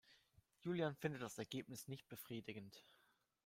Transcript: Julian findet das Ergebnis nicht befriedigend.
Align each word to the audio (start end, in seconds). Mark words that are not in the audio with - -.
Julian 0.63 0.95
findet 0.95 1.21
das 1.21 1.37
Ergebnis 1.37 1.87
nicht 1.87 2.09
befriedigend. 2.09 2.83